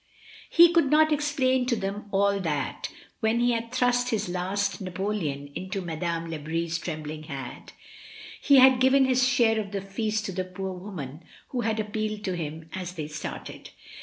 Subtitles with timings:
[0.49, 5.51] He could not explain to them all that when he had thrust his last napoleon
[5.53, 7.73] into Madame Lebris' trembling hand
[8.41, 11.93] he had given his share of the feast to the poor woman who had ap
[11.93, 13.69] pealed to him as they started.